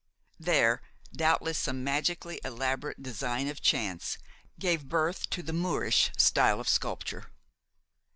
[0.39, 0.81] There,
[1.13, 4.17] doubtless some magically elaborate design of chance
[4.57, 7.29] gave birth to the Moorish style of sculpture.